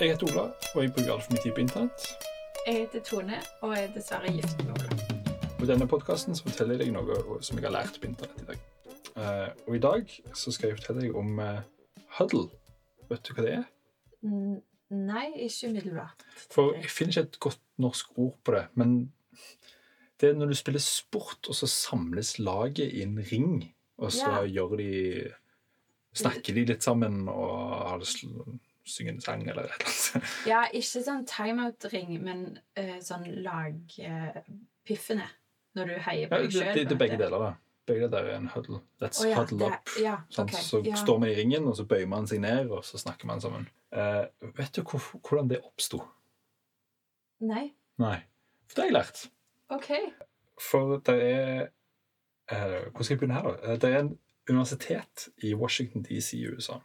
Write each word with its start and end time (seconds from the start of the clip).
Jeg 0.00 0.10
heter 0.12 0.26
Ola, 0.28 0.42
og 0.74 0.82
jeg 0.82 0.92
bruker 0.92 1.12
altfor 1.14 1.32
mye 1.32 1.42
tid 1.42 1.52
på 1.56 1.62
internett. 1.62 2.06
Jeg 2.66 2.80
heter 2.82 3.02
Tone 3.06 3.38
og 3.64 3.72
jeg 3.72 3.86
er 3.86 3.92
dessverre 3.94 4.32
gift 4.34 4.58
med 4.66 4.74
Ola. 4.74 4.98
I 5.64 5.68
denne 5.70 5.86
podkasten 5.88 6.36
forteller 6.36 6.76
jeg 6.76 6.90
deg 6.90 6.92
noe 6.94 7.38
som 7.44 7.56
jeg 7.58 7.64
har 7.66 7.74
lært 7.78 7.96
på 8.02 8.10
internett 8.10 8.42
i 8.42 8.48
dag. 8.50 8.60
Eh, 9.16 9.48
og 9.66 9.78
i 9.78 9.80
dag 9.82 10.12
så 10.36 10.52
skal 10.52 10.70
jeg 10.70 10.78
fortelle 10.82 11.06
deg 11.06 11.16
om 11.16 11.40
eh, 11.42 11.62
huddle. 12.18 12.44
Vet 13.08 13.24
du 13.24 13.32
hva 13.32 13.46
det 13.46 13.54
er? 13.62 13.64
Mm, 14.26 14.58
Nei, 15.08 15.24
ikke 15.48 15.72
umiddelbart. 15.72 16.26
For 16.52 16.76
jeg 16.76 16.92
finner 16.92 17.16
ikke 17.16 17.24
et 17.30 17.40
godt 17.48 17.62
norsk 17.82 18.12
ord 18.22 18.36
på 18.46 18.54
det. 18.54 18.66
Men 18.78 18.92
det 20.20 20.28
er 20.30 20.36
når 20.38 20.52
du 20.52 20.58
spiller 20.60 20.84
sport, 20.84 21.40
og 21.50 21.56
så 21.58 21.66
samles 21.72 22.36
laget 22.38 22.92
i 22.92 23.02
en 23.02 23.16
ring, 23.32 23.64
og 23.98 24.12
så 24.14 24.28
Ja. 24.42 24.44
gjør 24.60 24.76
de 24.78 24.92
Snakker 26.16 26.54
de 26.56 26.62
litt 26.64 26.82
sammen 26.82 27.26
og 27.28 27.50
har 27.90 27.98
det 28.00 28.06
synger 28.86 29.12
en 29.12 29.20
sang 29.20 29.42
eller 29.48 29.66
et 29.66 29.74
eller 29.74 29.90
annet. 29.90 30.32
Ja, 30.52 30.62
ikke 30.72 31.02
sånn 31.04 31.26
timeout-ring, 31.28 32.16
men 32.22 32.42
uh, 32.78 32.96
sånn 33.04 33.26
lagpiffene. 33.44 35.28
når 35.76 35.90
du 35.90 35.94
heier 36.06 36.28
på 36.30 36.38
det, 36.40 36.48
deg 36.48 36.52
sjøl. 36.56 36.74
det, 36.74 36.84
det 36.88 36.94
er 36.94 37.00
begge 37.00 37.18
deler, 37.20 37.42
da. 37.42 37.50
Begge 37.86 38.08
deler 38.10 38.30
er 38.32 38.38
en 38.40 38.48
huddle. 38.54 38.80
Let's 39.02 39.20
oh, 39.22 39.28
ja, 39.30 39.40
huddle 39.42 39.58
det- 39.60 39.72
up. 39.74 39.96
ja, 40.02 40.14
sånn, 40.32 40.48
okay, 40.48 40.62
så 40.64 40.80
står 41.02 41.20
man 41.22 41.32
i 41.32 41.36
ringen, 41.36 41.68
og 41.68 41.76
så 41.78 41.86
bøyer 41.88 42.08
man 42.10 42.28
seg 42.30 42.40
ned, 42.44 42.70
og 42.72 42.86
så 42.86 43.00
snakker 43.02 43.28
man 43.28 43.42
sammen. 43.44 43.68
Uh, 43.94 44.24
vet 44.56 44.78
du 44.78 44.82
hvor, 44.82 45.02
hvordan 45.20 45.50
det 45.52 45.60
oppsto? 45.66 46.00
Nei? 47.46 47.68
Nei. 48.00 48.18
For 48.66 48.78
det 48.78 48.84
har 48.84 48.90
jeg 48.90 48.96
lært. 48.96 49.22
OK. 49.76 49.90
For 50.62 50.96
det 51.04 51.14
er 51.20 51.66
uh, 52.50 52.86
Hvor 52.94 53.04
skal 53.04 53.12
jeg 53.14 53.20
begynne 53.20 53.36
her, 53.36 53.46
da? 53.52 53.76
Det 53.76 53.90
er 53.92 53.98
en 54.00 54.12
universitet 54.48 55.28
i 55.44 55.52
Washington 55.54 56.06
DC 56.06 56.38
i 56.38 56.46
USA 56.48 56.78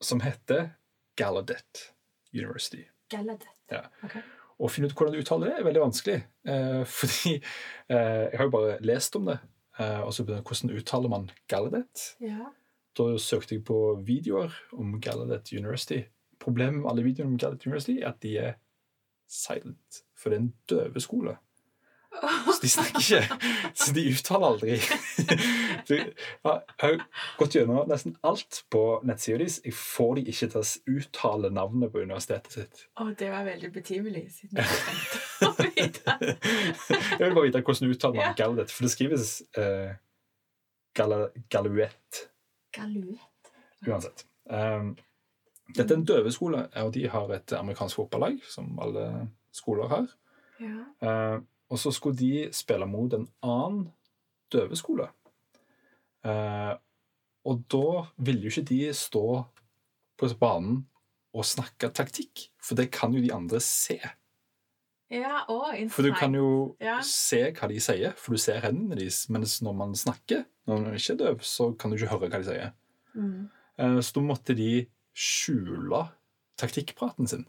som 0.00 0.20
heter 0.24 0.70
Gallaudet 1.16 1.92
University. 2.32 2.84
Gallaudet. 3.10 3.48
Ja. 3.70 3.84
Okay. 4.04 4.22
Å 4.60 4.68
finne 4.68 4.90
ut 4.90 4.96
hvordan 4.96 5.16
du 5.16 5.22
uttaler 5.22 5.50
det, 5.50 5.58
er 5.58 5.66
veldig 5.66 5.82
vanskelig. 5.82 6.18
Eh, 6.48 6.82
fordi 6.98 7.36
eh, 7.38 8.24
jeg 8.28 8.38
har 8.38 8.48
jo 8.48 8.54
bare 8.54 8.78
lest 8.84 9.16
om 9.18 9.28
det. 9.30 9.38
Eh, 9.80 10.00
og 10.04 10.14
så 10.14 10.26
hvordan 10.26 10.74
uttaler 10.76 11.12
man 11.12 11.28
Gallaudet? 11.50 12.06
Ja. 12.24 12.50
Da 12.98 13.12
søkte 13.22 13.56
jeg 13.56 13.64
på 13.68 13.78
videoer 14.06 14.54
om 14.76 14.98
Gallaudet 15.02 15.52
University. 15.54 16.02
Problemet 16.40 16.82
med 16.82 16.90
alle 16.90 17.06
videoene 17.06 17.34
om 17.34 17.38
Gallaudet 17.40 17.68
University 17.68 18.00
er 18.00 18.10
at 18.12 18.20
de 18.24 18.34
er 18.40 18.58
silent. 19.30 20.02
For 20.18 20.32
det 20.32 20.38
er 20.38 20.44
en 20.44 20.54
døveskole. 20.72 21.36
Så 22.20 22.58
de 22.62 22.68
snakker 22.68 23.00
ikke. 23.00 23.38
Så 23.74 23.94
de 23.96 24.04
uttaler 24.12 24.46
aldri. 24.46 24.76
Så 25.88 25.96
Jeg 25.96 26.14
har 26.82 26.96
gått 27.38 27.56
gjennom 27.56 27.88
nesten 27.90 28.16
alt 28.26 28.62
på 28.72 28.82
nettsida 29.08 29.40
deres. 29.40 29.60
Jeg 29.64 29.74
får 29.76 30.18
de 30.18 30.24
ikke 30.32 30.50
til 30.52 30.60
å 30.60 30.64
uttale 30.98 31.50
navnet 31.54 31.92
på 31.92 32.04
universitetet 32.04 32.56
sitt. 32.56 32.84
Å, 33.00 33.08
det 33.18 33.30
var 33.32 33.46
veldig 33.48 33.72
betimelig, 33.74 34.24
siden 34.36 34.60
å 34.60 35.52
vite. 35.58 36.16
Jeg 37.20 37.22
vil 37.24 37.36
bare 37.36 37.46
vite 37.48 37.64
hvordan 37.64 37.88
du 37.88 37.96
uttaler 37.96 38.20
man 38.20 38.38
Gallaudet, 38.38 38.72
for 38.74 38.86
det 38.86 38.92
skrives 38.94 39.36
uh, 39.58 39.92
Galuett. 40.96 42.24
Galuet. 42.76 43.54
uansett. 43.86 44.26
Um, 44.50 44.92
dette 45.76 45.94
er 45.94 45.98
en 46.00 46.06
døveskole, 46.06 46.64
og 46.82 46.94
de 46.94 47.06
har 47.08 47.30
et 47.34 47.52
amerikansk 47.54 48.00
fotballag, 48.00 48.40
som 48.50 48.72
alle 48.82 49.06
skoler 49.54 49.90
har. 49.90 50.08
Ja. 50.60 50.80
Eh, 51.06 51.36
og 51.70 51.78
så 51.78 51.92
skulle 51.94 52.18
de 52.18 52.48
spille 52.56 52.86
mot 52.90 53.12
en 53.14 53.28
annen 53.46 53.84
døveskole. 54.52 55.08
Eh, 56.26 56.72
og 57.48 57.62
da 57.72 58.06
ville 58.20 58.42
jo 58.48 58.52
ikke 58.52 58.66
de 58.68 58.80
stå 58.96 59.24
på 60.20 60.28
banen 60.40 60.82
og 61.32 61.46
snakke 61.46 61.88
taktikk, 61.94 62.48
for 62.60 62.74
det 62.76 62.90
kan 62.92 63.14
jo 63.14 63.22
de 63.22 63.30
andre 63.32 63.60
se. 63.62 64.00
Ja, 65.10 65.44
å, 65.50 65.62
For 65.90 66.06
du 66.06 66.12
kan 66.14 66.34
jo 66.34 66.76
Ja. 66.80 67.00
se 67.02 67.50
hva 67.52 67.68
de 67.68 67.80
sier, 67.82 68.12
for 68.16 68.34
du 68.34 68.38
ser 68.38 68.60
hendene 68.60 68.94
deres, 68.98 69.28
mens 69.30 69.60
når 69.62 69.74
man 69.74 69.94
snakker, 69.94 70.44
når 70.66 70.82
man 70.84 70.94
ikke 70.94 71.12
er 71.14 71.16
døv, 71.22 71.40
så 71.42 71.72
kan 71.78 71.90
du 71.90 71.96
ikke 71.96 72.10
høre 72.12 72.28
hva 72.30 72.38
de 72.38 72.44
sier. 72.50 72.72
Mm. 73.14 73.50
Eh, 73.78 74.00
Så 74.00 74.12
da 74.14 74.20
måtte 74.20 74.54
de 74.54 74.86
skjule 75.14 76.10
taktikkpraten 76.58 77.26
sin. 77.28 77.46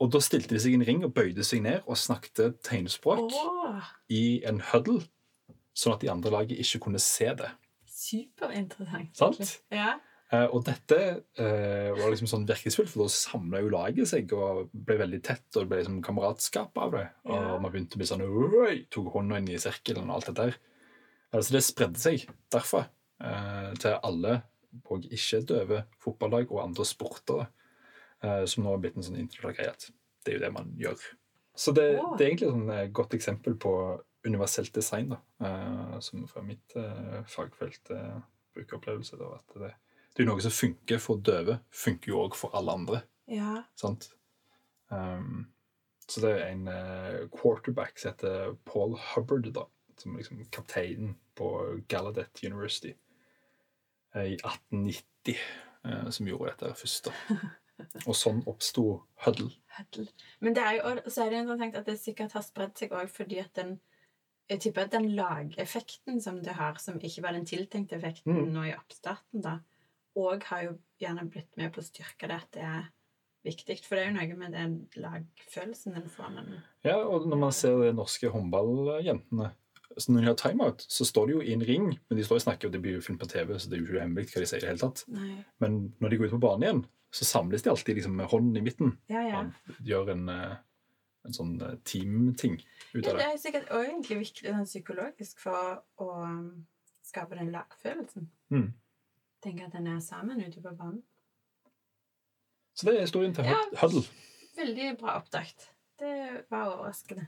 Og 0.00 0.10
da 0.12 0.20
stilte 0.20 0.52
de 0.54 0.60
seg 0.60 0.74
i 0.74 0.76
en 0.76 0.84
ring 0.84 1.04
og 1.06 1.14
bøyde 1.16 1.44
seg 1.46 1.62
ned 1.64 1.86
og 1.88 1.96
snakket 1.96 2.58
tegnspråk 2.66 3.32
oh. 3.32 3.86
i 4.12 4.42
en 4.44 4.60
huddle, 4.72 5.00
sånn 5.76 5.94
at 5.96 6.02
de 6.04 6.10
andre 6.12 6.30
laget 6.34 6.58
ikke 6.60 6.82
kunne 6.84 7.00
se 7.00 7.30
det. 7.38 7.48
superinteressant. 7.96 9.16
Sant? 9.16 9.54
Ja. 9.72 9.94
Eh, 10.34 10.46
Og 10.52 10.64
dette 10.66 10.96
eh, 11.38 11.90
var 11.96 12.10
liksom 12.10 12.28
sånn 12.30 12.46
virkningsfullt, 12.48 12.90
for 12.92 13.06
da 13.06 13.12
samla 13.14 13.60
jo 13.62 13.70
laget 13.72 14.10
seg 14.10 14.32
og 14.36 14.68
ble 14.74 14.96
veldig 15.00 15.20
tett, 15.24 15.46
og 15.54 15.62
det 15.62 15.70
ble 15.70 15.80
liksom 15.80 16.00
kameratskap 16.04 16.76
av 16.82 16.92
det. 16.96 17.04
Og 17.30 17.36
Ja. 17.36 17.58
man 17.62 17.72
begynte 17.72 17.96
å 17.96 18.02
bli 18.02 18.08
sånn 18.10 18.24
Oi! 18.26 18.86
Tok 18.90 19.12
hånda 19.14 19.38
inn 19.38 19.48
i 19.48 19.58
sirkelen 19.62 20.10
og 20.10 20.16
alt 20.18 20.26
det 20.32 20.36
der. 20.42 20.56
Eh, 21.32 21.40
Så 21.40 21.52
det 21.52 21.62
spredde 21.64 21.98
seg 21.98 22.26
derfra 22.52 22.88
eh, 23.22 23.72
til 23.80 23.96
alle 24.02 24.42
og 24.90 25.06
ikke-døve 25.08 25.84
fotballag 25.98 26.50
og 26.52 26.60
andre 26.66 26.84
sportere, 26.84 27.46
eh, 27.46 27.65
som 28.22 28.64
nå 28.64 28.72
har 28.72 28.78
blitt 28.80 28.96
en 28.96 29.04
sånn 29.04 29.18
at 29.20 29.88
Det 30.24 30.32
er 30.32 30.38
jo 30.38 30.42
det 30.42 30.52
man 30.54 30.70
gjør. 30.80 31.02
Så 31.56 31.72
det, 31.72 31.86
det 32.18 32.24
er 32.24 32.28
egentlig 32.28 32.48
et 32.50 32.54
sånn 32.54 32.70
eh, 32.74 32.88
godt 32.92 33.16
eksempel 33.16 33.56
på 33.60 33.72
universelt 34.26 34.74
design, 34.76 35.14
da, 35.14 35.18
eh, 35.48 35.96
som 36.04 36.26
fra 36.28 36.42
mitt 36.44 36.76
eh, 36.76 37.22
fagfelt 37.32 37.92
eh, 37.94 38.18
brukeropplevelse. 38.56 39.16
Da, 39.20 39.30
at 39.38 39.56
det, 39.62 39.72
det 40.12 40.24
er 40.24 40.28
noe 40.28 40.44
som 40.44 40.52
funker 40.52 41.00
for 41.00 41.22
døve, 41.24 41.58
funker 41.72 42.12
jo 42.12 42.20
òg 42.26 42.36
for 42.36 42.56
alle 42.58 42.76
andre. 42.80 43.02
ja. 43.32 43.62
sant? 43.78 44.10
Um, 44.92 45.48
så 46.06 46.20
det 46.22 46.28
er 46.36 46.52
en 46.52 46.68
eh, 46.70 47.24
quarterback 47.34 47.96
som 47.98 48.12
heter 48.12 48.52
Paul 48.68 48.92
Hubbard, 49.08 49.48
da, 49.56 49.64
som 49.98 50.12
er 50.14 50.20
liksom 50.20 50.44
kapteinen 50.54 51.16
på 51.34 51.48
Gallaudet 51.90 52.44
University 52.46 52.92
eh, 54.14 54.36
i 54.36 54.36
1890, 54.36 55.40
eh, 55.82 56.04
som 56.14 56.28
gjorde 56.30 56.52
dette 56.52 56.76
først. 56.78 57.10
da. 57.10 57.40
Og 58.06 58.14
sånn 58.16 58.42
oppsto 58.48 58.84
Huddle. 59.24 59.50
Huddle. 59.76 60.06
Men 60.40 60.54
det 60.56 60.62
er 60.62 60.78
jo, 60.78 60.94
så 61.10 61.26
er 61.26 61.30
det 61.30 61.42
interessant 61.44 61.76
at 61.76 61.86
det 61.86 61.98
sikkert 62.00 62.32
har 62.32 62.42
spredd 62.46 62.76
seg 62.78 62.94
òg 62.96 63.08
fordi 63.12 63.40
at 63.42 63.52
den 63.54 63.78
jeg 64.48 64.60
tipper 64.62 64.84
at 64.86 64.92
den 64.94 65.08
lageffekten 65.18 66.20
som 66.22 66.36
det 66.42 66.52
har, 66.54 66.76
som 66.78 67.00
ikke 67.02 67.22
var 67.24 67.32
den 67.34 67.44
tiltenkte 67.48 67.96
effekten 67.96 68.32
Mm. 68.36 68.52
nå 68.54 68.62
i 68.68 68.74
oppstarten, 68.76 69.42
da, 69.42 69.56
òg 70.16 70.44
har 70.44 70.62
jo 70.62 70.78
gjerne 71.02 71.24
blitt 71.28 71.56
med 71.58 71.72
på 71.74 71.80
å 71.82 71.84
styrke 71.84 72.28
det 72.30 72.36
at 72.36 72.52
det 72.52 72.62
er 72.62 72.84
viktig. 73.44 73.80
For 73.84 73.96
det 73.96 74.04
er 74.04 74.12
jo 74.12 74.14
noe 74.20 74.36
med 74.38 74.52
den 74.54 74.76
lagfølelsen 75.02 75.94
den 75.98 76.06
får. 76.08 76.30
Men, 76.36 76.62
Ja, 76.84 76.96
og 77.02 77.26
når 77.26 77.36
man 77.42 77.52
ser 77.52 77.74
de 77.82 77.92
norske 77.92 78.30
håndballjentene 78.30 79.50
så 79.98 80.12
Når 80.12 80.20
de 80.20 80.26
har 80.26 80.34
timeout, 80.34 80.82
så 80.88 81.04
står 81.08 81.26
de 81.26 81.32
jo 81.32 81.40
i 81.40 81.52
en 81.52 81.62
ring, 81.64 81.86
men 82.08 82.18
de 82.18 82.24
står 82.24 82.36
og 82.36 82.42
snakker, 82.42 82.68
og 82.68 82.72
det 82.72 82.82
blir 82.82 82.94
jo 82.98 83.00
filmet 83.00 83.20
på 83.22 83.28
TV, 83.32 83.54
så 83.58 83.70
det 83.70 83.76
er 83.78 83.80
jo 83.80 83.86
ikke 83.88 84.00
hemmelig 84.02 84.28
hva 84.32 84.40
de 84.42 84.46
sier 84.50 84.58
i 84.58 84.60
det 84.60 84.68
hele 84.68 84.82
tatt. 84.82 85.04
nei. 85.08 85.44
Men 85.60 85.94
når 86.00 86.08
de 86.10 86.16
går 86.20 86.26
ut 86.26 86.34
på 86.36 86.40
banen 86.44 86.62
igjen, 86.66 86.82
så 87.16 87.24
samles 87.24 87.62
de 87.62 87.70
alltid 87.70 87.96
liksom 87.96 88.16
med 88.16 88.26
hånden 88.28 88.56
i 88.56 88.60
midten. 88.66 88.98
Ja, 89.08 89.22
ja. 89.24 89.40
og 89.40 89.80
gjør 89.88 90.10
en, 90.12 90.28
eh, 90.28 90.56
en 91.24 91.32
sånn 91.32 91.54
team-ting 91.88 92.58
ut 92.94 93.06
av 93.06 93.12
Det 93.12 93.14
det. 93.16 93.26
er 93.32 93.36
sikkert 93.40 93.70
også 93.70 93.88
egentlig 93.90 94.18
viktig 94.18 94.50
sånn 94.52 94.66
psykologisk 94.68 95.38
for 95.40 95.82
å 95.98 96.10
um, 96.24 96.66
skape 97.02 97.38
den 97.38 97.52
lagfølelsen. 97.54 98.28
Mm. 98.52 98.72
Tenke 99.42 99.64
at 99.66 99.72
den 99.72 99.86
er 99.86 100.00
sammen 100.00 100.44
ute 100.44 100.60
på 100.60 100.74
banen. 100.76 101.02
Så 102.76 102.84
det 102.86 102.96
er 102.98 103.06
historien 103.06 103.32
til 103.34 103.44
Ja. 103.48 103.56
Huddle. 103.80 104.02
Veldig 104.56 104.98
bra 105.00 105.16
oppdakt. 105.22 105.70
Det 105.98 106.44
var 106.50 106.74
overraskende. 106.74 107.26